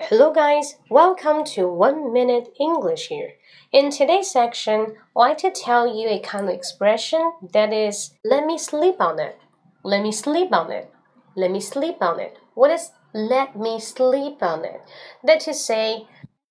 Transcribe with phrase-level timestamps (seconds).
[0.00, 0.76] Hello, guys.
[0.88, 3.32] Welcome to One Minute English here.
[3.72, 8.46] In today's section, I'd like to tell you a kind of expression that is "let
[8.46, 9.36] me sleep on it."
[9.82, 10.90] Let me sleep on it.
[11.34, 12.38] Let me sleep on it.
[12.54, 14.80] What is "let me sleep on it"?
[15.24, 16.06] That is to say,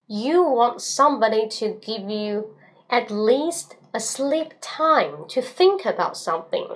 [0.07, 2.57] you want somebody to give you
[2.89, 6.67] at least a sleep time to think about something.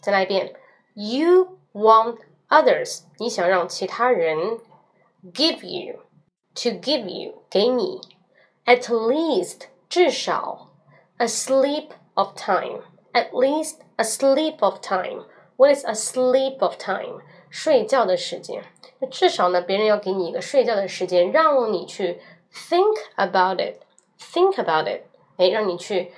[0.00, 0.54] 再来一遍，
[0.94, 2.18] You want
[2.48, 4.58] others，你想让其他人
[5.34, 6.00] give you。
[6.56, 8.00] to give you 给你
[8.64, 10.70] at least 至少
[11.18, 15.24] a sleep of time at least a sleep of time
[15.56, 18.62] what is a sleep of time 睡觉的时间
[18.98, 22.20] 那至少呢别人要给你一个睡觉的时间让你去
[22.52, 23.82] think about it
[24.18, 25.02] think about it
[25.36, 26.12] 哎让你去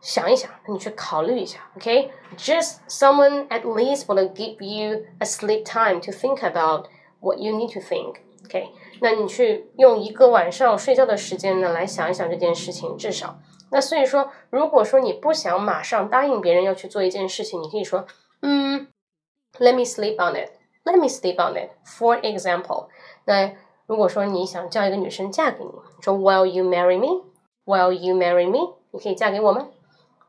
[0.00, 6.86] 想一想，你去考虑一下，OK？Just someone at least will give you a sleep time to think about
[7.20, 8.14] what you need to think。
[8.45, 8.69] OK，
[9.01, 13.39] 那你去用一个晚上睡觉的时间呢，来想一想这件事情，至少。
[13.71, 18.05] 那所以说，如果说你不想马上答应别人要去做一件事情，你可以说，
[18.41, 18.87] 嗯
[19.59, 21.71] ，Let me sleep on it，Let me sleep on it。
[21.85, 22.87] For example，
[23.25, 23.53] 那
[23.87, 28.75] 如果说你想叫一个女生嫁给你，说 Will you marry me？Will you marry me？
[28.91, 29.67] 你可以嫁给我吗？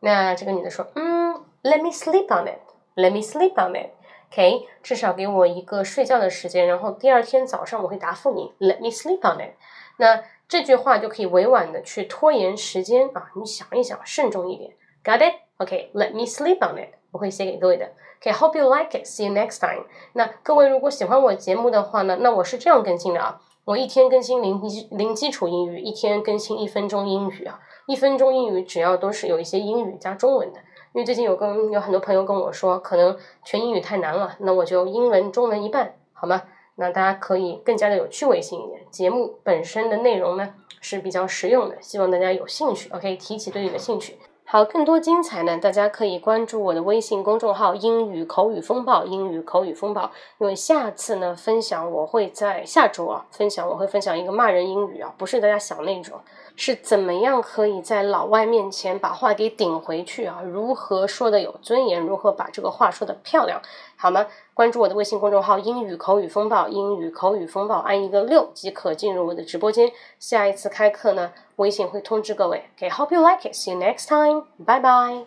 [0.01, 3.91] 那这个女的说，嗯，Let me sleep on it，Let me sleep on it。
[4.31, 8.53] OK，至少给我一个睡觉的时间，然后第二天早上我会答复你。
[8.59, 9.55] Let me sleep on it。
[9.99, 14.73] 那这句话就可以委婉的去拖延时间啊，你想一想，慎重一点。
[15.03, 16.95] Got it？OK，Let me sleep on it。
[17.13, 17.93] 我会写给各位的。
[18.21, 19.07] OK，Hope you like it。
[19.07, 19.85] See you next time。
[20.13, 30.61] 那各位如果喜欢我节目的话呢，那我是这样更新的啊，我一天更新零基零基础英语，一天更新一分钟英语啊，一分钟英语只要都是有一些英语加中文的。
[30.97, 36.45] 因为最近有跟有很多朋友跟我说，可能全英语太难了，那我就英文中文一半，好吗？
[36.77, 38.81] 那大家可以更加的有趣味性一点。
[38.91, 42.89] 节目本身的内容呢是比较实用的，希望大家有兴趣。
[42.95, 44.17] OK，提起对你的兴趣。
[44.49, 49.03] 好，更多精彩呢，大家可以关注我的微信公众号“英语口语风暴”。
[49.05, 56.21] 英语口语风暴，因为下次呢，分享我会在下周啊，分享我会分享一个骂人英语啊，不是大家想那种。
[56.55, 60.41] 是怎么样可以在老外面前把话给顶回去啊？
[60.45, 62.01] 如何说的有尊严？
[62.01, 63.61] 如何把这个话说的漂亮？
[63.97, 64.27] 好吗？
[64.55, 69.91] 关注我的微信公众号“英语口语风暴”，英语口语风暴，按一个六即可进入我的直播间。
[70.21, 72.66] 下一次开课呢，微信会通知各位。
[72.78, 73.56] Okay, hope you like it.
[73.56, 74.46] See you next time.
[74.58, 75.26] Bye bye.